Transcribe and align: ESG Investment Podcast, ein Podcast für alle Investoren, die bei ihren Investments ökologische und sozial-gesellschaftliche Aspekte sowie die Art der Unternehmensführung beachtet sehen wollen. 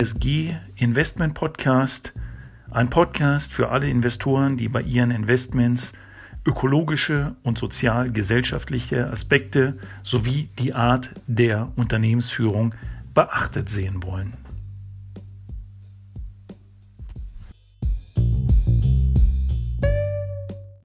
ESG 0.00 0.56
Investment 0.76 1.34
Podcast, 1.34 2.14
ein 2.70 2.88
Podcast 2.88 3.52
für 3.52 3.68
alle 3.68 3.86
Investoren, 3.86 4.56
die 4.56 4.68
bei 4.68 4.80
ihren 4.80 5.10
Investments 5.10 5.92
ökologische 6.46 7.36
und 7.42 7.58
sozial-gesellschaftliche 7.58 9.10
Aspekte 9.10 9.76
sowie 10.02 10.48
die 10.58 10.72
Art 10.72 11.10
der 11.26 11.72
Unternehmensführung 11.76 12.74
beachtet 13.12 13.68
sehen 13.68 14.02
wollen. 14.02 14.38